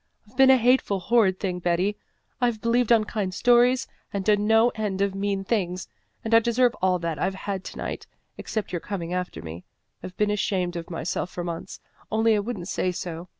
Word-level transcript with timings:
I've 0.27 0.35
been 0.35 0.49
a 0.49 0.57
hateful, 0.57 0.99
horrid 0.99 1.39
thing, 1.39 1.59
Betty. 1.59 1.95
I've 2.41 2.59
believed 2.59 2.89
unkind 2.91 3.35
stories 3.35 3.87
and 4.11 4.25
done 4.25 4.47
no 4.47 4.69
end 4.69 4.99
of 4.99 5.13
mean 5.13 5.43
things, 5.43 5.87
and 6.25 6.33
I 6.33 6.39
deserve 6.39 6.73
all 6.81 6.97
that 6.97 7.19
I've 7.19 7.35
had 7.35 7.63
to 7.65 7.77
night, 7.77 8.07
except 8.35 8.71
your 8.73 8.79
coming 8.81 9.13
after 9.13 9.43
me. 9.43 9.63
I've 10.01 10.17
been 10.17 10.31
ashamed 10.31 10.75
of 10.75 10.89
myself 10.89 11.29
for 11.29 11.43
months, 11.43 11.81
only 12.11 12.35
I 12.35 12.39
wouldn't 12.39 12.67
say 12.67 12.91
so. 12.91 13.27